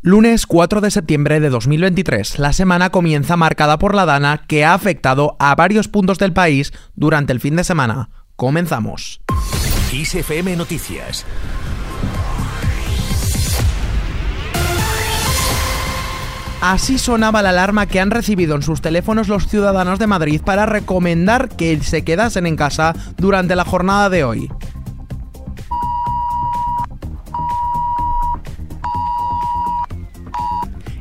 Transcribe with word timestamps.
Lunes 0.00 0.46
4 0.46 0.80
de 0.80 0.92
septiembre 0.92 1.40
de 1.40 1.50
2023. 1.50 2.38
La 2.38 2.52
semana 2.52 2.90
comienza 2.90 3.36
marcada 3.36 3.80
por 3.80 3.96
la 3.96 4.06
dana 4.06 4.44
que 4.46 4.64
ha 4.64 4.72
afectado 4.72 5.34
a 5.40 5.56
varios 5.56 5.88
puntos 5.88 6.20
del 6.20 6.32
país 6.32 6.72
durante 6.94 7.32
el 7.32 7.40
fin 7.40 7.56
de 7.56 7.64
semana. 7.64 8.08
Comenzamos. 8.36 9.20
ISFM 9.92 10.54
Noticias. 10.54 11.26
Así 16.60 16.98
sonaba 16.98 17.42
la 17.42 17.50
alarma 17.50 17.86
que 17.86 17.98
han 17.98 18.12
recibido 18.12 18.54
en 18.54 18.62
sus 18.62 18.80
teléfonos 18.80 19.26
los 19.26 19.48
ciudadanos 19.48 19.98
de 19.98 20.06
Madrid 20.06 20.40
para 20.44 20.64
recomendar 20.64 21.48
que 21.48 21.80
se 21.82 22.04
quedasen 22.04 22.46
en 22.46 22.54
casa 22.54 22.94
durante 23.16 23.56
la 23.56 23.64
jornada 23.64 24.10
de 24.10 24.22
hoy. 24.22 24.48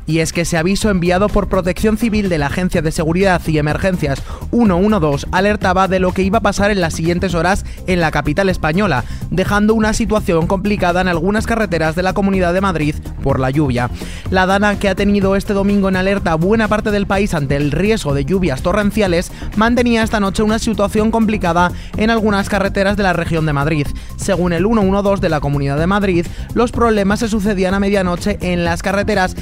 Y 0.07 0.19
es 0.19 0.33
que 0.33 0.41
ese 0.41 0.57
aviso 0.57 0.89
enviado 0.89 1.27
por 1.27 1.49
Protección 1.49 1.97
Civil 1.97 2.29
de 2.29 2.37
la 2.37 2.47
Agencia 2.47 2.81
de 2.81 2.91
Seguridad 2.91 3.41
y 3.45 3.57
Emergencias 3.57 4.23
112 4.51 5.27
alertaba 5.31 5.87
de 5.87 5.99
lo 5.99 6.13
que 6.13 6.23
iba 6.23 6.39
a 6.39 6.41
pasar 6.41 6.71
en 6.71 6.81
las 6.81 6.93
siguientes 6.93 7.35
horas 7.35 7.65
en 7.85 7.99
la 7.99 8.09
capital 8.09 8.49
española, 8.49 9.03
dejando 9.29 9.73
una 9.73 9.93
situación 9.93 10.47
complicada 10.47 11.01
en 11.01 11.09
algunas 11.09 11.45
carreteras 11.45 11.95
de 11.95 12.03
la 12.03 12.13
Comunidad 12.13 12.53
de 12.53 12.61
Madrid 12.61 12.95
por 13.21 13.39
la 13.39 13.51
lluvia. 13.51 13.89
La 14.31 14.45
dana 14.45 14.79
que 14.79 14.87
ha 14.87 14.95
tenido 14.95 15.35
este 15.35 15.53
domingo 15.53 15.89
en 15.89 15.97
alerta 15.97 16.35
buena 16.35 16.69
parte 16.69 16.91
del 16.91 17.05
país 17.05 17.33
ante 17.33 17.57
el 17.57 17.71
riesgo 17.71 18.13
de 18.13 18.23
lluvias 18.23 18.61
torrenciales 18.61 19.31
mantenía 19.57 20.03
esta 20.03 20.21
noche 20.21 20.43
una 20.43 20.59
situación 20.59 21.11
complicada 21.11 21.71
en 21.97 22.09
algunas 22.09 22.47
carreteras 22.47 22.95
de 22.95 23.03
la 23.03 23.13
región 23.13 23.45
de 23.45 23.53
Madrid. 23.53 23.87
Según 24.15 24.53
el 24.53 24.65
112 24.65 25.21
de 25.21 25.29
la 25.29 25.41
Comunidad 25.41 25.77
de 25.77 25.87
Madrid, 25.87 26.25
los 26.53 26.71
problemas 26.71 27.19
se 27.19 27.27
sucedían 27.27 27.73
a 27.73 27.79
medianoche 27.79 28.37
en 28.41 28.63
las 28.63 28.81
carreteras 28.81 29.35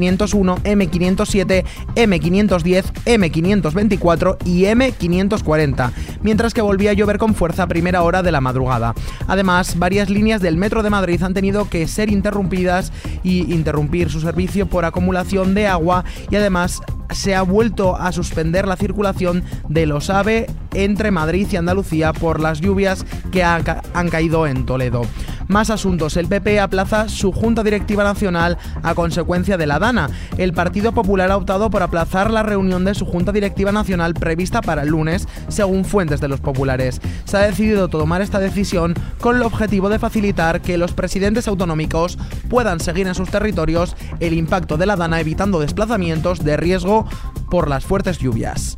M501, 0.00 0.62
M507, 0.62 1.64
M510, 1.94 2.84
M524 3.04 4.36
y 4.44 4.62
M540, 4.64 5.90
mientras 6.22 6.54
que 6.54 6.62
volvía 6.62 6.90
a 6.90 6.94
llover 6.94 7.18
con 7.18 7.34
fuerza 7.34 7.64
a 7.64 7.68
primera 7.68 8.02
hora 8.02 8.22
de 8.22 8.32
la 8.32 8.40
madrugada. 8.40 8.94
Además, 9.26 9.78
varias 9.78 10.10
líneas 10.10 10.40
del 10.40 10.56
Metro 10.56 10.82
de 10.82 10.90
Madrid 10.90 11.22
han 11.22 11.34
tenido 11.34 11.68
que 11.68 11.86
ser 11.88 12.10
interrumpidas 12.10 12.92
y 13.22 13.52
interrumpir 13.52 14.10
su 14.10 14.20
servicio 14.20 14.66
por 14.66 14.84
acumulación 14.84 15.54
de 15.54 15.66
agua 15.66 16.04
y 16.30 16.36
además 16.36 16.82
se 17.10 17.34
ha 17.34 17.42
vuelto 17.42 17.96
a 17.96 18.12
suspender 18.12 18.66
la 18.66 18.76
circulación 18.76 19.44
de 19.68 19.86
los 19.86 20.10
AVE 20.10 20.46
entre 20.74 21.10
Madrid 21.10 21.46
y 21.50 21.56
Andalucía 21.56 22.12
por 22.12 22.40
las 22.40 22.60
lluvias 22.60 23.04
que 23.30 23.42
han, 23.42 23.62
caído 24.10 24.46
en 24.46 24.66
Toledo. 24.66 25.02
Más 25.48 25.70
asuntos. 25.70 26.16
El 26.16 26.26
PP 26.26 26.60
aplaza 26.60 27.08
su 27.08 27.32
Junta 27.32 27.62
Directiva 27.62 28.02
Nacional 28.02 28.58
a 28.82 28.94
consecuencia 28.94 29.56
de 29.56 29.66
la 29.66 29.78
DANA. 29.78 30.10
El 30.38 30.52
Partido 30.52 30.92
Popular 30.92 31.30
ha 31.30 31.36
optado 31.36 31.70
por 31.70 31.82
aplazar 31.82 32.30
la 32.30 32.42
reunión 32.42 32.84
de 32.84 32.94
su 32.94 33.06
Junta 33.06 33.32
Directiva 33.32 33.70
Nacional 33.70 34.14
prevista 34.14 34.60
para 34.60 34.82
el 34.82 34.88
lunes, 34.88 35.28
según 35.48 35.84
fuentes 35.84 36.20
de 36.20 36.28
los 36.28 36.40
populares. 36.40 37.00
Se 37.24 37.36
ha 37.36 37.40
decidido 37.40 37.88
tomar 37.88 38.22
esta 38.22 38.40
decisión 38.40 38.94
con 39.20 39.36
el 39.36 39.42
objetivo 39.42 39.88
de 39.88 39.98
facilitar 39.98 40.60
que 40.60 40.78
los 40.78 40.92
presidentes 40.92 41.46
autonómicos 41.48 42.18
puedan 42.48 42.80
seguir 42.80 43.06
en 43.06 43.14
sus 43.14 43.30
territorios 43.30 43.96
el 44.20 44.32
impacto 44.34 44.76
de 44.76 44.86
la 44.86 44.96
DANA 44.96 45.20
evitando 45.20 45.60
desplazamientos 45.60 46.44
de 46.44 46.56
riesgo 46.56 47.06
por 47.50 47.68
las 47.68 47.84
fuertes 47.84 48.18
lluvias. 48.18 48.76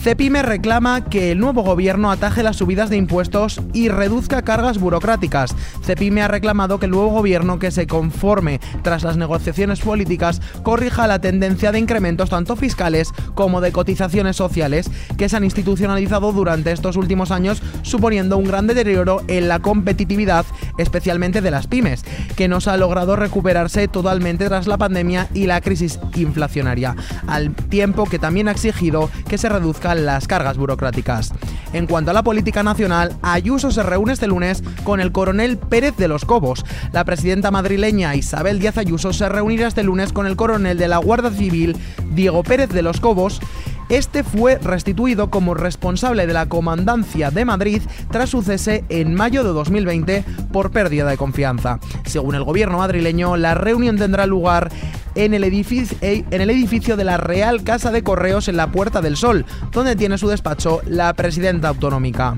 Cepime 0.00 0.42
reclama 0.42 1.04
que 1.04 1.32
el 1.32 1.40
nuevo 1.40 1.62
gobierno 1.62 2.12
ataje 2.12 2.44
las 2.44 2.56
subidas 2.56 2.88
de 2.88 2.96
impuestos 2.96 3.60
y 3.74 3.88
reduzca 3.88 4.42
cargas 4.42 4.78
burocráticas. 4.78 5.56
Cepime 5.82 6.22
ha 6.22 6.28
reclamado 6.28 6.78
que 6.78 6.86
el 6.86 6.92
nuevo 6.92 7.08
gobierno 7.08 7.58
que 7.58 7.72
se 7.72 7.88
conforme 7.88 8.60
tras 8.82 9.02
las 9.02 9.16
negociaciones 9.16 9.80
políticas 9.80 10.40
corrija 10.62 11.08
la 11.08 11.18
tendencia 11.20 11.72
de 11.72 11.80
incrementos 11.80 12.30
tanto 12.30 12.54
fiscales 12.54 13.12
como 13.34 13.60
de 13.60 13.72
cotizaciones 13.72 14.36
sociales 14.36 14.88
que 15.16 15.28
se 15.28 15.36
han 15.36 15.44
institucionalizado 15.44 16.32
durante 16.32 16.70
estos 16.70 16.96
últimos 16.96 17.32
años, 17.32 17.60
suponiendo 17.82 18.38
un 18.38 18.44
gran 18.44 18.68
deterioro 18.68 19.22
en 19.26 19.48
la 19.48 19.58
competitividad, 19.58 20.46
especialmente 20.78 21.40
de 21.40 21.50
las 21.50 21.66
pymes, 21.66 22.04
que 22.36 22.46
no 22.46 22.60
se 22.60 22.70
ha 22.70 22.76
logrado 22.76 23.16
recuperarse 23.16 23.88
totalmente 23.88 24.46
tras 24.46 24.68
la 24.68 24.78
pandemia 24.78 25.28
y 25.34 25.46
la 25.46 25.60
crisis 25.60 25.98
inflacionaria, 26.14 26.94
al 27.26 27.52
tiempo 27.54 28.04
que 28.04 28.20
también 28.20 28.46
ha 28.46 28.52
exigido 28.52 29.10
que 29.28 29.38
se 29.38 29.48
reduzca 29.48 29.87
las 29.94 30.26
cargas 30.26 30.56
burocráticas. 30.56 31.32
En 31.72 31.86
cuanto 31.86 32.10
a 32.10 32.14
la 32.14 32.22
política 32.22 32.62
nacional, 32.62 33.16
Ayuso 33.22 33.70
se 33.70 33.82
reúne 33.82 34.12
este 34.12 34.26
lunes 34.26 34.62
con 34.84 35.00
el 35.00 35.12
coronel 35.12 35.58
Pérez 35.58 35.96
de 35.96 36.08
los 36.08 36.24
Cobos. 36.24 36.64
La 36.92 37.04
presidenta 37.04 37.50
madrileña 37.50 38.14
Isabel 38.14 38.58
Díaz 38.58 38.78
Ayuso 38.78 39.12
se 39.12 39.28
reunirá 39.28 39.68
este 39.68 39.82
lunes 39.82 40.12
con 40.12 40.26
el 40.26 40.36
coronel 40.36 40.78
de 40.78 40.88
la 40.88 40.98
Guardia 40.98 41.30
Civil, 41.30 41.76
Diego 42.12 42.42
Pérez 42.42 42.70
de 42.70 42.82
los 42.82 43.00
Cobos, 43.00 43.40
este 43.88 44.22
fue 44.22 44.58
restituido 44.58 45.30
como 45.30 45.54
responsable 45.54 46.26
de 46.26 46.34
la 46.34 46.46
comandancia 46.46 47.30
de 47.30 47.46
Madrid 47.46 47.80
tras 48.10 48.28
su 48.28 48.42
cese 48.42 48.84
en 48.90 49.14
mayo 49.14 49.42
de 49.44 49.50
2020 49.50 50.24
por 50.52 50.70
pérdida 50.70 51.08
de 51.08 51.16
confianza. 51.16 51.80
Según 52.04 52.34
el 52.34 52.44
gobierno 52.44 52.78
madrileño, 52.78 53.38
la 53.38 53.54
reunión 53.54 53.96
tendrá 53.96 54.26
lugar 54.26 54.70
en 55.18 55.34
el, 55.34 55.42
edificio, 55.42 55.98
en 56.00 56.40
el 56.40 56.48
edificio 56.48 56.96
de 56.96 57.04
la 57.04 57.16
Real 57.16 57.64
Casa 57.64 57.90
de 57.90 58.04
Correos 58.04 58.46
en 58.46 58.56
la 58.56 58.70
Puerta 58.70 59.02
del 59.02 59.16
Sol, 59.16 59.44
donde 59.72 59.96
tiene 59.96 60.16
su 60.16 60.28
despacho 60.28 60.80
la 60.86 61.12
presidenta 61.12 61.68
autonómica. 61.68 62.36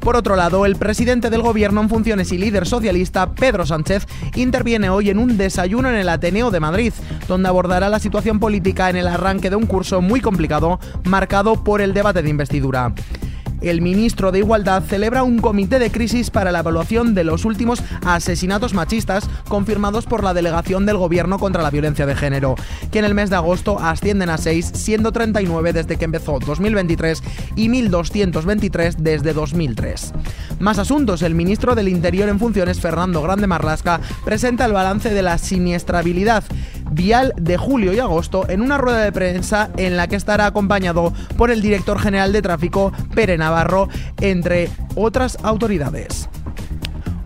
Por 0.00 0.16
otro 0.16 0.34
lado, 0.34 0.66
el 0.66 0.74
presidente 0.74 1.30
del 1.30 1.42
gobierno 1.42 1.80
en 1.82 1.88
funciones 1.88 2.32
y 2.32 2.38
líder 2.38 2.66
socialista, 2.66 3.32
Pedro 3.34 3.64
Sánchez, 3.64 4.06
interviene 4.34 4.90
hoy 4.90 5.10
en 5.10 5.18
un 5.18 5.36
desayuno 5.36 5.88
en 5.88 5.94
el 5.94 6.08
Ateneo 6.08 6.50
de 6.50 6.58
Madrid, 6.58 6.92
donde 7.28 7.48
abordará 7.48 7.88
la 7.88 8.00
situación 8.00 8.40
política 8.40 8.90
en 8.90 8.96
el 8.96 9.06
arranque 9.06 9.50
de 9.50 9.56
un 9.56 9.66
curso 9.66 10.00
muy 10.00 10.20
complicado, 10.20 10.80
marcado 11.04 11.62
por 11.62 11.80
el 11.80 11.94
debate 11.94 12.22
de 12.22 12.30
investidura 12.30 12.92
el 13.60 13.82
ministro 13.82 14.32
de 14.32 14.40
Igualdad 14.40 14.82
celebra 14.82 15.22
un 15.22 15.38
comité 15.38 15.78
de 15.78 15.90
crisis 15.90 16.30
para 16.30 16.52
la 16.52 16.60
evaluación 16.60 17.14
de 17.14 17.24
los 17.24 17.44
últimos 17.44 17.82
asesinatos 18.04 18.74
machistas 18.74 19.28
confirmados 19.48 20.06
por 20.06 20.24
la 20.24 20.34
delegación 20.34 20.86
del 20.86 20.96
Gobierno 20.96 21.38
contra 21.38 21.62
la 21.62 21.70
violencia 21.70 22.06
de 22.06 22.16
género, 22.16 22.54
que 22.90 22.98
en 22.98 23.04
el 23.04 23.14
mes 23.14 23.30
de 23.30 23.36
agosto 23.36 23.78
ascienden 23.78 24.30
a 24.30 24.38
6, 24.38 24.72
siendo 24.74 25.12
39 25.12 25.72
desde 25.72 25.96
que 25.96 26.04
empezó 26.04 26.38
2023 26.38 27.22
y 27.56 27.68
1.223 27.68 28.96
desde 28.96 29.32
2003. 29.32 30.12
Más 30.58 30.78
asuntos, 30.78 31.22
el 31.22 31.34
ministro 31.34 31.74
del 31.74 31.88
Interior 31.88 32.28
en 32.28 32.38
funciones, 32.38 32.80
Fernando 32.80 33.22
Grande 33.22 33.46
Marlasca, 33.46 34.00
presenta 34.24 34.66
el 34.66 34.72
balance 34.72 35.12
de 35.12 35.22
la 35.22 35.38
siniestrabilidad 35.38 36.44
vial 36.90 37.32
de 37.36 37.56
julio 37.56 37.92
y 37.92 37.98
agosto 37.98 38.48
en 38.48 38.60
una 38.60 38.78
rueda 38.78 39.02
de 39.02 39.12
prensa 39.12 39.70
en 39.76 39.96
la 39.96 40.08
que 40.08 40.16
estará 40.16 40.46
acompañado 40.46 41.12
por 41.36 41.50
el 41.50 41.62
director 41.62 41.98
general 41.98 42.32
de 42.32 42.42
tráfico, 42.42 42.92
Pere 43.14 43.38
Navarro, 43.38 43.88
entre 44.20 44.68
otras 44.94 45.38
autoridades. 45.42 46.28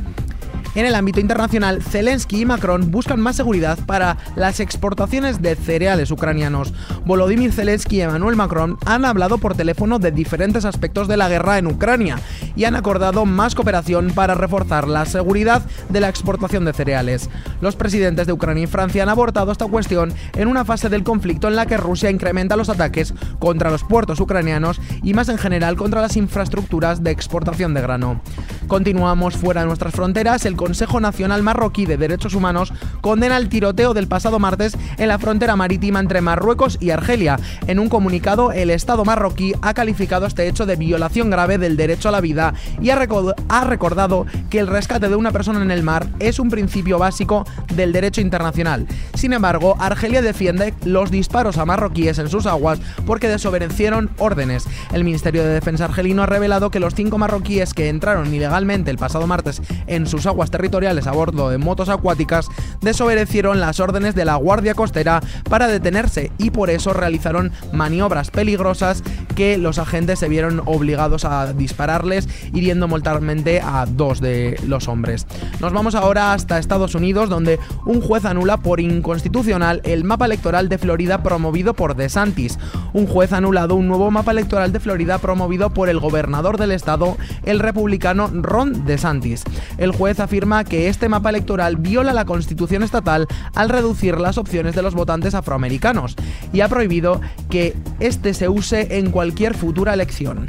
En 0.77 0.85
el 0.85 0.95
ámbito 0.95 1.21
internacional, 1.21 1.83
Zelensky 1.83 2.43
y 2.43 2.45
Macron 2.45 2.91
buscan 2.91 3.19
más 3.19 3.35
seguridad 3.35 3.79
para 3.87 4.19
las 4.37 4.61
exportaciones 4.61 5.41
de 5.41 5.57
cereales 5.57 6.11
ucranianos. 6.11 6.75
Volodymyr 7.07 7.51
Zelensky 7.51 7.97
y 7.97 8.01
Emmanuel 8.03 8.37
Macron 8.37 8.77
han 8.85 9.07
hablado 9.07 9.39
por 9.39 9.57
teléfono 9.57 9.99
de 9.99 10.11
diferentes 10.11 10.67
aspectos 10.67 11.09
de 11.09 11.17
la 11.17 11.31
guerra 11.31 11.57
en 11.57 11.67
Ucrania 11.67 12.21
y 12.57 12.65
han 12.65 12.77
acordado 12.77 13.25
más 13.25 13.55
cooperación 13.55 14.11
para 14.11 14.35
reforzar 14.35 14.87
la 14.87 15.07
seguridad 15.07 15.63
de 15.89 16.01
la 16.01 16.11
exportación 16.11 16.67
de 16.67 16.75
cereales. 16.75 17.31
Los 17.63 17.75
presidentes 17.75 18.27
de 18.27 18.35
Ucrania 18.35 18.65
y 18.65 18.67
Francia 18.67 19.03
han 19.03 19.09
abortado 19.09 19.53
esta 19.53 19.65
cuestión 19.65 20.13
en 20.35 20.47
una 20.47 20.67
fase 20.67 20.91
del 20.91 21.05
conflicto 21.05 21.49
en 21.49 21.57
la 21.57 21.65
que 21.65 21.79
Rusia 21.79 22.11
incrementa 22.11 22.55
los 22.55 22.69
ataques 22.69 23.15
contra 23.39 23.71
los 23.71 23.83
puertos 23.83 24.21
ucranianos 24.21 24.79
y 25.03 25.15
más 25.15 25.31
en 25.31 25.39
general 25.39 25.77
contra 25.77 26.03
las 26.03 26.19
infraestructuras 26.19 27.03
de 27.03 27.13
exportación 27.13 27.73
de 27.73 27.81
grano. 27.81 28.21
Continuamos 28.67 29.37
fuera 29.37 29.61
de 29.61 29.69
nuestras 29.69 29.95
fronteras. 29.95 30.45
El 30.45 30.57
Consejo 30.57 30.99
Nacional 30.99 31.45
Marroquí 31.45 31.87
de 31.87 31.97
Derechos 31.97 32.35
Humanos 32.35 32.73
condena 33.01 33.37
el 33.37 33.49
tiroteo 33.49 33.95
del 33.95 34.09
pasado 34.09 34.41
martes 34.41 34.77
en 34.99 35.07
la 35.07 35.21
frontera 35.21 35.55
marítima 35.55 36.01
entre 36.01 36.21
Marruecos 36.21 36.77
y 36.81 36.91
Argelia. 36.91 37.39
En 37.69 37.79
un 37.79 37.89
comunicado, 37.89 38.51
el 38.51 38.71
Estado 38.71 39.05
marroquí 39.05 39.53
ha 39.63 39.73
calificado 39.73 40.27
este 40.27 40.49
hecho 40.49 40.67
de 40.67 40.75
violación 40.75 41.31
grave 41.31 41.59
del 41.59 41.77
derecho 41.77 42.09
a 42.09 42.13
la 42.13 42.21
vida 42.21 42.55
y 42.81 42.91
ha, 42.91 42.97
recordado 42.97 44.27
que 44.51 44.59
el 44.59 44.67
rescate 44.67 45.09
de 45.09 45.15
una 45.15 45.31
persona 45.31 45.63
en 45.63 45.71
el 45.71 45.85
mar 45.85 46.09
es 46.19 46.41
un 46.41 46.51
principio 46.51 46.99
básico 46.99 47.47
del 47.73 47.93
derecho 47.93 48.21
internacional. 48.21 48.89
Sin 49.15 49.33
embargo, 49.33 49.77
Argelia 49.79 50.23
defiende 50.23 50.75
los 50.85 51.13
disparos 51.13 51.59
a 51.59 51.65
marroquíes 51.65 52.19
en 52.19 52.29
sus 52.29 52.47
aguas 52.47 52.81
porque 53.07 53.29
desobedecieron 53.29 54.11
órdenes. 54.19 54.67
El 54.93 55.05
Ministerio 55.05 55.45
de 55.45 55.51
Defensa 55.51 55.85
argelino 55.85 56.25
ha 56.25 56.27
revelado 56.27 56.71
que 56.71 56.81
los 56.81 56.97
cinco 56.97 57.17
marroquíes 57.17 57.73
que 57.73 57.89
entraron 57.89 58.35
ilegalmente 58.35 58.56
el 58.57 58.97
pasado 58.97 59.27
martes 59.27 59.61
en 59.87 60.07
sus 60.07 60.25
aguas 60.25 60.51
territoriales 60.51 61.07
a 61.07 61.13
bordo 61.13 61.51
de 61.51 61.59
motos 61.59 61.91
acuáticas 61.91 62.49
desobedecieron 62.81 63.61
las 63.61 63.81
órdenes 63.81 64.15
de 64.15 64.25
la 64.25 64.37
Guardia 64.37 64.75
Costera 64.75 65.21
para 65.51 65.67
detenerse 65.67 66.33
y 66.39 66.51
por 66.51 66.71
eso 66.71 66.95
realizaron 66.95 67.53
maniobras 67.73 68.31
peligrosas 68.31 69.03
que 69.35 69.59
los 69.59 69.79
agentes 69.79 70.19
se 70.19 70.31
vieron 70.31 70.63
obligados 70.65 71.27
a 71.27 71.53
dispararles, 71.53 72.29
hiriendo 72.55 72.89
mortalmente 72.89 73.61
a 73.61 73.85
dos 73.87 74.21
de 74.21 74.59
los 74.67 74.89
hombres. 74.89 75.27
Nos 75.61 75.75
vamos 75.75 75.95
ahora 75.95 76.33
hasta 76.33 76.59
Estados 76.59 76.95
Unidos, 76.95 77.29
donde 77.29 77.59
un 77.85 78.01
juez 78.01 78.25
anula 78.25 78.57
por 78.57 78.81
inconstitucional 78.81 79.83
el 79.85 80.05
mapa 80.05 80.25
electoral 80.25 80.71
de 80.71 80.79
Florida 80.79 81.23
promovido 81.23 81.75
por 81.75 81.95
DeSantis. 81.95 82.59
Un 82.95 83.07
juez 83.07 83.35
ha 83.35 83.37
anulado 83.37 83.75
un 83.75 83.87
nuevo 83.87 84.11
mapa 84.11 84.31
electoral 84.31 84.73
de 84.73 84.81
Florida 84.81 85.19
promovido 85.19 85.71
por 85.71 85.91
el 85.91 86.01
gobernador 86.01 86.57
del 86.57 86.73
estado, 86.73 87.19
el 87.45 87.59
republicano 87.59 88.29
Ron 88.47 88.87
DeSantis. 88.87 89.45
El 89.77 89.93
juez 89.93 90.21
afirma 90.21 90.65
que 90.65 90.89
este 90.89 91.09
mapa 91.09 91.31
electoral 91.31 91.77
viola 91.77 92.15
la 92.15 92.25
constitución 92.25 92.83
estatal 92.83 93.27
al 93.55 93.69
reducir 93.69 94.19
las 94.19 94.39
opciones 94.39 94.75
de 94.75 94.83
los 94.83 94.95
votantes 94.95 95.35
afroamericanos 95.35 96.17
y 96.53 96.61
ha 96.61 96.69
prohibido 96.69 97.21
que 97.51 97.77
este 98.01 98.33
se 98.33 98.49
use 98.49 98.99
en 98.99 99.11
cualquier 99.11 99.55
futura 99.55 99.93
elección. 99.93 100.47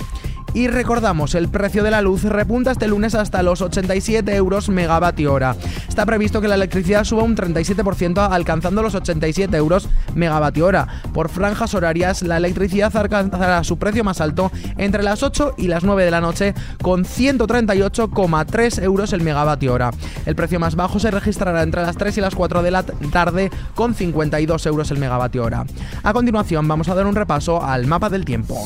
Y 0.57 0.67
recordamos, 0.69 1.35
el 1.35 1.49
precio 1.49 1.83
de 1.83 1.91
la 1.91 2.01
luz 2.01 2.23
repunta 2.23 2.71
este 2.71 2.87
lunes 2.87 3.13
hasta 3.13 3.43
los 3.43 3.61
87 3.61 4.35
euros 4.35 4.69
megavatio 4.69 5.31
hora. 5.31 5.55
Está 5.87 6.03
previsto 6.03 6.41
que 6.41 6.47
la 6.47 6.55
electricidad 6.55 7.03
suba 7.03 7.21
un 7.21 7.35
37% 7.35 8.27
alcanzando 8.31 8.81
los 8.81 8.95
87 8.95 9.55
euros 9.55 9.87
megavatio 10.15 10.65
hora. 10.65 10.87
Por 11.13 11.29
franjas 11.29 11.75
horarias, 11.75 12.23
la 12.23 12.37
electricidad 12.37 12.97
alcanzará 12.97 13.63
su 13.63 13.77
precio 13.77 14.03
más 14.03 14.19
alto 14.19 14.51
entre 14.77 15.03
las 15.03 15.21
8 15.21 15.53
y 15.59 15.67
las 15.67 15.83
9 15.83 16.05
de 16.05 16.09
la 16.09 16.21
noche 16.21 16.55
con 16.81 17.05
138,3 17.05 18.81
euros 18.81 19.13
el 19.13 19.21
megavatio 19.21 19.73
hora. 19.75 19.91
El 20.25 20.35
precio 20.35 20.59
más 20.59 20.75
bajo 20.75 20.99
se 20.99 21.11
registrará 21.11 21.61
entre 21.61 21.83
las 21.83 21.97
3 21.97 22.17
y 22.17 22.21
las 22.21 22.33
4 22.33 22.63
de 22.63 22.71
la 22.71 22.81
tarde 22.81 23.51
con 23.75 23.93
52 23.93 24.65
euros 24.65 24.89
el 24.89 24.97
megavatio 24.97 25.43
hora. 25.43 25.67
A 26.01 26.13
continuación 26.13 26.67
vamos 26.67 26.89
a 26.89 26.95
dar 26.95 27.05
un 27.05 27.13
repaso 27.13 27.63
al 27.63 27.85
mapa 27.85 28.09
del 28.09 28.25
tiempo. 28.25 28.65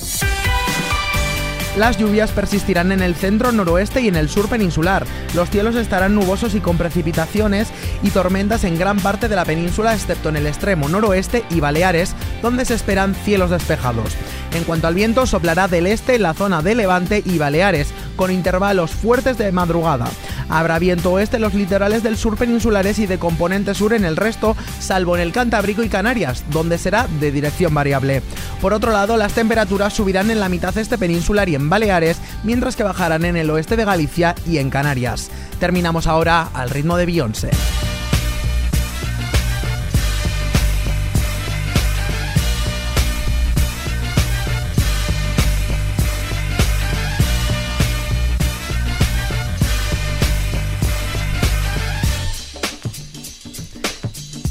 Las 1.78 1.98
lluvias 1.98 2.32
persistirán 2.32 2.92
en 2.92 3.02
el 3.02 3.16
centro 3.16 3.54
noroeste 3.54 4.02
y 4.02 4.10
en 4.10 4.18
el 4.18 4.28
sur 4.28 4.50
peninsular. 4.50 5.06
Los 5.34 5.50
cielos 5.50 5.76
estarán 5.76 6.14
nubosos 6.14 6.54
y 6.54 6.60
con 6.60 6.78
precipitaciones 6.78 7.70
y 8.04 8.10
tormentas 8.10 8.66
en 8.66 8.78
gran 8.78 9.00
parte 9.00 9.30
de 9.30 9.38
la 9.38 9.46
península, 9.46 9.94
excepto 9.94 10.28
en 10.28 10.36
el 10.36 10.48
extremo 10.48 10.90
noroeste 10.90 11.46
y 11.50 11.62
Baleares, 11.62 12.14
donde 12.42 12.66
se 12.66 12.74
esperan 12.74 13.16
cielos 13.16 13.52
despejados. 13.52 14.18
En 14.54 14.66
cuanto 14.66 14.88
al 14.88 14.96
viento, 14.96 15.26
soplará 15.26 15.70
del 15.70 15.88
este 15.88 16.16
en 16.16 16.24
la 16.24 16.34
zona 16.34 16.62
de 16.62 16.76
Levante 16.76 17.24
y 17.26 17.38
Baleares, 17.38 17.94
con 18.18 18.32
intervalos 18.32 18.92
fuertes 18.92 19.38
de 19.38 19.54
madrugada. 19.54 20.08
Habrá 20.52 20.78
viento 20.80 21.12
oeste 21.14 21.38
en 21.38 21.44
los 21.44 21.54
litorales 21.54 22.04
del 22.04 22.18
sur 22.18 22.38
peninsulares 22.38 23.00
y 23.00 23.08
de 23.08 23.18
componente 23.18 23.74
sur 23.74 23.94
en 23.94 24.04
el 24.04 24.18
resto, 24.18 24.56
salvo 24.80 25.16
en 25.16 25.22
el 25.22 25.32
Cantábrico 25.32 25.82
y 25.82 25.90
Canarias, 25.90 26.44
donde 26.52 26.78
será 26.78 27.08
de 27.20 27.32
dirección 27.32 27.74
variable. 27.74 28.22
Por 28.60 28.74
otro 28.74 28.92
lado, 28.92 29.16
las 29.16 29.34
temperaturas 29.34 29.94
subirán 29.94 30.30
en 30.30 30.42
la 30.42 30.50
mitad 30.50 30.78
este 30.78 30.98
peninsular 30.98 31.48
y 31.48 31.56
en 31.56 31.70
Baleares, 31.70 32.18
mientras 32.44 32.76
que 32.76 32.84
bajarán 32.84 33.26
en 33.26 33.38
el 33.38 33.50
oeste 33.50 33.78
de 33.78 33.86
Galicia 33.86 34.36
y 34.46 34.58
en 34.58 34.70
Canarias. 34.70 35.32
Terminamos 35.60 36.06
ahora 36.06 36.50
al 36.54 36.70
ritmo 36.70 36.98
de 36.98 37.06
Beyoncé. 37.06 37.52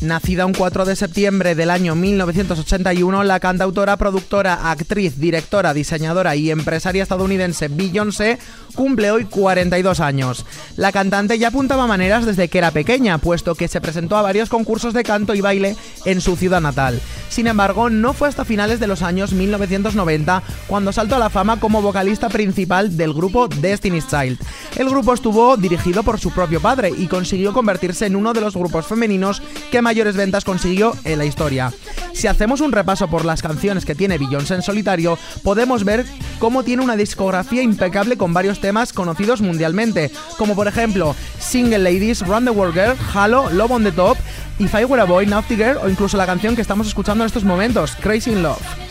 Nacida 0.01 0.47
un 0.47 0.55
4 0.55 0.87
de 0.87 0.97
septiembre 0.97 1.55
del 1.55 1.69
año 1.69 1.95
1981, 1.95 3.23
la 3.23 3.39
cantautora, 3.39 3.99
productora, 3.99 4.71
actriz, 4.71 5.19
directora, 5.19 5.75
diseñadora 5.75 6.37
y 6.37 6.51
empresaria 6.51 7.03
estadounidense 7.03 7.69
Beyoncé 7.69 8.39
cumple 8.75 9.11
hoy 9.11 9.27
42 9.27 10.01
años. 10.01 10.47
La 10.77 10.91
cantante 10.91 11.39
ya 11.39 11.49
apuntaba 11.49 11.87
maneras 11.87 12.25
desde 12.25 12.49
que 12.49 12.59
era 12.59 12.71
pequeña, 12.71 13.19
puesto 13.19 13.55
que 13.55 13.69
se 13.69 13.83
presentó 13.83 14.17
a 14.17 14.23
varios 14.23 14.49
concursos 14.49 14.95
de 14.95 15.05
canto 15.05 15.35
y 15.35 15.43
baile 15.43 15.77
en 16.07 16.23
su 16.23 16.35
ciudad 16.35 16.63
natal. 16.63 16.99
Sin 17.31 17.47
embargo, 17.47 17.89
no 17.89 18.13
fue 18.13 18.29
hasta 18.29 18.45
finales 18.45 18.81
de 18.81 18.89
los 18.89 19.03
años 19.03 19.33
1990 19.33 20.43
cuando 20.67 20.93
saltó 20.93 21.15
a 21.15 21.21
la 21.21 21.31
fama 21.31 21.61
como 21.61 21.81
vocalista 21.81 22.29
principal 22.29 22.97
del 22.97 23.15
grupo 23.15 23.47
Destiny's 23.47 24.09
Child. 24.09 24.39
El 24.77 24.91
grupo 24.91 25.15
estuvo 25.15 25.57
dirigido 25.57 26.03
por 26.03 26.19
su 26.19 26.33
propio 26.33 26.61
padre 26.61 26.91
y 26.95 27.07
consiguió 27.07 27.53
convertirse 27.53 28.07
en 28.07 28.17
uno 28.17 28.33
de 28.33 28.41
los 28.41 28.57
grupos 28.57 28.87
femeninos 28.87 29.43
que 29.71 29.81
mayores 29.81 30.17
ventas 30.17 30.45
consiguió 30.45 30.93
en 31.05 31.19
la 31.19 31.25
historia. 31.25 31.73
Si 32.13 32.27
hacemos 32.27 32.61
un 32.61 32.73
repaso 32.73 33.09
por 33.09 33.25
las 33.25 33.41
canciones 33.41 33.85
que 33.85 33.95
tiene 33.95 34.19
Beyoncé 34.19 34.55
en 34.55 34.63
solitario, 34.63 35.17
podemos 35.43 35.85
ver 35.85 36.05
cómo 36.39 36.65
tiene 36.65 36.83
una 36.83 36.97
discografía 36.97 37.63
impecable 37.63 38.19
con 38.19 38.35
varios 38.35 38.61
temas 38.61 38.93
conocidos 38.93 39.41
mundialmente, 39.41 40.11
como 40.37 40.55
por 40.55 40.69
ejemplo 40.69 41.15
Single 41.39 41.79
Ladies, 41.79 42.27
Run 42.27 42.45
the 42.45 42.51
World 42.51 42.75
Girl, 42.75 42.97
Halo, 43.15 43.49
Love 43.51 43.71
on 43.71 43.85
the 43.85 43.93
Top, 43.93 44.19
If 44.61 44.75
I 44.75 44.85
Were 44.85 45.01
a 45.01 45.07
Boy, 45.07 45.25
Naughty 45.25 45.57
Girl 45.57 45.79
o 45.83 45.89
incluso 45.89 46.19
la 46.19 46.27
canción 46.27 46.55
que 46.55 46.61
estamos 46.61 46.87
escuchando 46.87 47.25
en 47.25 47.29
estos 47.29 47.45
momentos, 47.45 47.97
Crazy 47.97 48.31
in 48.31 48.43
Love. 48.43 48.90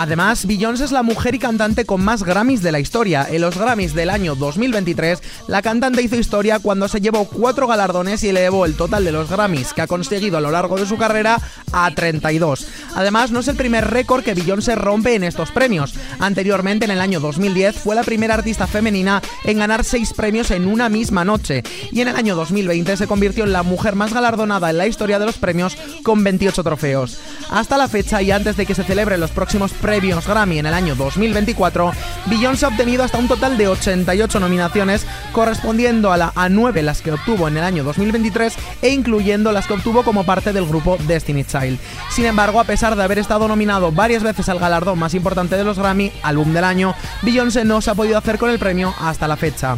Además, 0.00 0.46
Beyoncé 0.46 0.84
es 0.84 0.92
la 0.92 1.02
mujer 1.02 1.34
y 1.34 1.38
cantante 1.38 1.84
con 1.84 2.02
más 2.02 2.22
Grammys 2.22 2.62
de 2.62 2.72
la 2.72 2.80
historia. 2.80 3.26
En 3.30 3.42
los 3.42 3.58
Grammys 3.58 3.94
del 3.94 4.08
año 4.08 4.34
2023, 4.34 5.18
la 5.46 5.60
cantante 5.60 6.00
hizo 6.00 6.16
historia 6.16 6.58
cuando 6.58 6.88
se 6.88 7.02
llevó 7.02 7.26
cuatro 7.26 7.66
galardones 7.66 8.24
y 8.24 8.30
elevó 8.30 8.64
el 8.64 8.76
total 8.76 9.04
de 9.04 9.12
los 9.12 9.28
Grammys 9.28 9.74
que 9.74 9.82
ha 9.82 9.86
conseguido 9.86 10.38
a 10.38 10.40
lo 10.40 10.50
largo 10.50 10.78
de 10.78 10.86
su 10.86 10.96
carrera 10.96 11.38
a 11.70 11.90
32. 11.94 12.66
Además, 12.94 13.30
no 13.30 13.40
es 13.40 13.48
el 13.48 13.56
primer 13.56 13.90
récord 13.90 14.24
que 14.24 14.32
Beyoncé 14.32 14.74
rompe 14.74 15.14
en 15.14 15.22
estos 15.22 15.50
premios. 15.50 15.92
Anteriormente, 16.18 16.86
en 16.86 16.92
el 16.92 17.00
año 17.02 17.20
2010, 17.20 17.76
fue 17.76 17.94
la 17.94 18.02
primera 18.02 18.32
artista 18.32 18.66
femenina 18.66 19.20
en 19.44 19.58
ganar 19.58 19.84
seis 19.84 20.14
premios 20.14 20.50
en 20.50 20.66
una 20.66 20.88
misma 20.88 21.26
noche. 21.26 21.62
Y 21.92 22.00
en 22.00 22.08
el 22.08 22.16
año 22.16 22.36
2020 22.36 22.96
se 22.96 23.06
convirtió 23.06 23.44
en 23.44 23.52
la 23.52 23.64
mujer 23.64 23.96
más 23.96 24.14
galardonada 24.14 24.70
en 24.70 24.78
la 24.78 24.86
historia 24.86 25.18
de 25.18 25.26
los 25.26 25.36
premios 25.36 25.76
con 26.02 26.24
28 26.24 26.64
trofeos. 26.64 27.18
Hasta 27.50 27.76
la 27.76 27.86
fecha 27.86 28.22
y 28.22 28.30
antes 28.30 28.56
de 28.56 28.64
que 28.64 28.74
se 28.74 28.84
celebren 28.84 29.20
los 29.20 29.32
próximos 29.32 29.72
premios, 29.72 29.89
premios 29.90 30.24
Grammy 30.24 30.60
en 30.60 30.66
el 30.66 30.74
año 30.74 30.94
2024, 30.94 31.90
Beyoncé 32.26 32.64
ha 32.64 32.68
obtenido 32.68 33.02
hasta 33.02 33.18
un 33.18 33.26
total 33.26 33.58
de 33.58 33.66
88 33.66 34.38
nominaciones, 34.38 35.04
correspondiendo 35.32 36.12
a, 36.12 36.16
la, 36.16 36.32
a 36.36 36.48
9 36.48 36.84
las 36.84 37.02
que 37.02 37.10
obtuvo 37.10 37.48
en 37.48 37.56
el 37.56 37.64
año 37.64 37.82
2023 37.82 38.54
e 38.82 38.90
incluyendo 38.90 39.50
las 39.50 39.66
que 39.66 39.72
obtuvo 39.72 40.04
como 40.04 40.22
parte 40.22 40.52
del 40.52 40.64
grupo 40.64 40.96
Destiny 41.08 41.42
Child. 41.42 41.80
Sin 42.08 42.24
embargo, 42.24 42.60
a 42.60 42.64
pesar 42.64 42.94
de 42.94 43.02
haber 43.02 43.18
estado 43.18 43.48
nominado 43.48 43.90
varias 43.90 44.22
veces 44.22 44.48
al 44.48 44.60
galardón 44.60 44.96
más 44.96 45.14
importante 45.14 45.56
de 45.56 45.64
los 45.64 45.76
Grammy, 45.76 46.12
álbum 46.22 46.52
del 46.52 46.62
año, 46.62 46.94
Beyoncé 47.22 47.64
no 47.64 47.80
se 47.80 47.90
ha 47.90 47.96
podido 47.96 48.16
hacer 48.16 48.38
con 48.38 48.48
el 48.48 48.60
premio 48.60 48.94
hasta 49.00 49.26
la 49.26 49.36
fecha. 49.36 49.76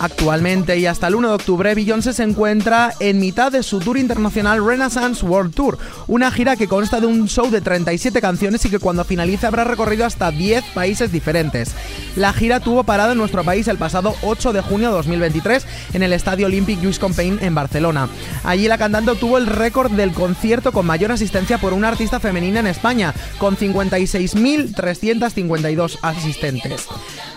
Actualmente 0.00 0.78
y 0.78 0.86
hasta 0.86 1.08
el 1.08 1.14
1 1.14 1.28
de 1.28 1.34
octubre, 1.34 1.74
Beyoncé 1.74 2.14
se 2.14 2.22
encuentra 2.22 2.94
en 3.00 3.20
mitad 3.20 3.52
de 3.52 3.62
su 3.62 3.80
tour 3.80 3.98
internacional 3.98 4.64
Renaissance 4.64 5.22
World 5.22 5.52
Tour, 5.54 5.76
una 6.06 6.30
gira 6.30 6.56
que 6.56 6.68
consta 6.68 7.00
de 7.00 7.06
un 7.06 7.28
show 7.28 7.50
de 7.50 7.60
37 7.60 8.18
canciones 8.22 8.64
y 8.64 8.70
que 8.70 8.78
cuando 8.78 9.04
finalice 9.04 9.46
habrá 9.46 9.64
recorrido 9.64 10.06
hasta 10.06 10.30
10 10.30 10.64
países 10.74 11.12
diferentes. 11.12 11.74
La 12.16 12.32
gira 12.32 12.60
tuvo 12.60 12.84
parada 12.84 13.12
en 13.12 13.18
nuestro 13.18 13.44
país 13.44 13.68
el 13.68 13.76
pasado 13.76 14.14
8 14.22 14.54
de 14.54 14.62
junio 14.62 14.88
de 14.88 14.94
2023 14.94 15.66
en 15.92 16.02
el 16.02 16.14
Estadio 16.14 16.46
Olympic 16.46 16.82
Luis 16.82 16.98
Companys 16.98 17.42
en 17.42 17.54
Barcelona. 17.54 18.08
Allí 18.42 18.68
la 18.68 18.78
cantante 18.78 19.10
obtuvo 19.10 19.36
el 19.36 19.48
récord 19.48 19.92
del 19.92 20.12
concierto 20.12 20.72
con 20.72 20.86
mayor 20.86 21.12
asistencia 21.12 21.58
por 21.58 21.74
una 21.74 21.88
artista 21.88 22.20
femenina 22.20 22.60
en 22.60 22.68
España, 22.68 23.12
con 23.36 23.58
56.352 23.58 25.98
asistentes. 26.00 26.86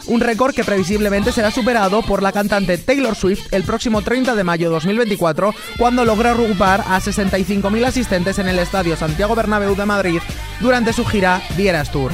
Un 0.07 0.19
récord 0.19 0.53
que 0.53 0.63
previsiblemente 0.63 1.31
será 1.31 1.51
superado 1.51 2.01
por 2.01 2.21
la 2.21 2.31
cantante 2.31 2.77
Taylor 2.77 3.15
Swift 3.15 3.51
el 3.51 3.63
próximo 3.63 4.01
30 4.01 4.35
de 4.35 4.43
mayo 4.43 4.69
de 4.69 4.73
2024, 4.73 5.53
cuando 5.77 6.05
logra 6.05 6.31
agrupar 6.31 6.81
a 6.81 6.99
65.000 6.99 7.85
asistentes 7.85 8.39
en 8.39 8.47
el 8.47 8.59
Estadio 8.59 8.95
Santiago 8.95 9.35
Bernabéu 9.35 9.75
de 9.75 9.85
Madrid 9.85 10.19
durante 10.59 10.93
su 10.93 11.05
gira 11.05 11.41
Vieras 11.55 11.91
Tour. 11.91 12.11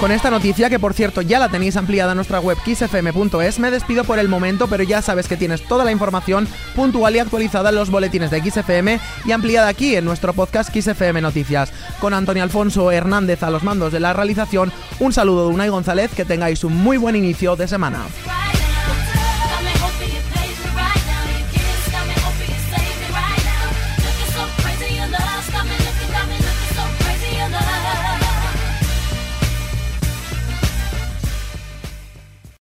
Con 0.00 0.12
esta 0.12 0.30
noticia, 0.30 0.70
que 0.70 0.78
por 0.78 0.94
cierto 0.94 1.20
ya 1.20 1.38
la 1.38 1.50
tenéis 1.50 1.76
ampliada 1.76 2.12
en 2.12 2.16
nuestra 2.16 2.40
web 2.40 2.56
xfm.es, 2.64 3.58
me 3.58 3.70
despido 3.70 4.04
por 4.04 4.18
el 4.18 4.30
momento, 4.30 4.66
pero 4.66 4.82
ya 4.82 5.02
sabes 5.02 5.28
que 5.28 5.36
tienes 5.36 5.62
toda 5.62 5.84
la 5.84 5.92
información 5.92 6.48
puntual 6.74 7.16
y 7.16 7.18
actualizada 7.18 7.68
en 7.68 7.74
los 7.74 7.90
boletines 7.90 8.30
de 8.30 8.40
XFM 8.40 8.98
y 9.26 9.32
ampliada 9.32 9.68
aquí 9.68 9.94
en 9.94 10.06
nuestro 10.06 10.32
podcast 10.32 10.74
XFM 10.74 11.20
Noticias. 11.20 11.70
Con 12.00 12.14
Antonio 12.14 12.42
Alfonso 12.42 12.90
Hernández 12.90 13.42
a 13.42 13.50
los 13.50 13.62
mandos 13.62 13.92
de 13.92 14.00
la 14.00 14.14
realización, 14.14 14.72
un 15.00 15.12
saludo 15.12 15.46
de 15.46 15.54
Unai 15.54 15.68
González, 15.68 16.10
que 16.16 16.24
tengáis 16.24 16.64
un 16.64 16.78
muy 16.78 16.96
buen 16.96 17.14
inicio 17.14 17.54
de 17.54 17.68
semana. 17.68 18.06